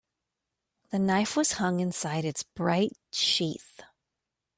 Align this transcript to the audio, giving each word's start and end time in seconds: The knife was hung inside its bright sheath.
The 0.89 0.97
knife 0.97 1.37
was 1.37 1.51
hung 1.51 1.79
inside 1.79 2.25
its 2.25 2.41
bright 2.41 2.93
sheath. 3.11 3.81